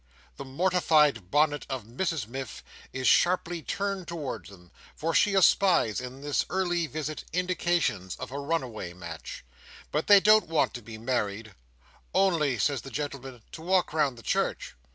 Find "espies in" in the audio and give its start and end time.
5.35-6.21